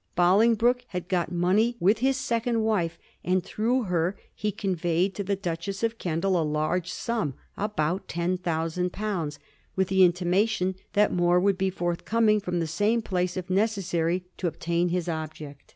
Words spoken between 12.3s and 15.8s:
from the same place, if necessary, to obtain his object.